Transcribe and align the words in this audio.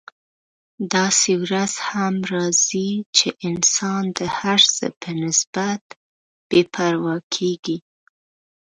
داسې 0.93 1.31
ورځ 1.43 1.73
هم 1.89 2.13
راځي 2.33 2.89
چې 3.17 3.27
انسان 3.47 4.03
د 4.17 4.19
هر 4.39 4.59
څه 4.75 4.85
په 5.01 5.09
نسبت 5.23 5.81
بې 6.49 6.61
پروا 6.73 7.15
کیږي. 7.35 7.77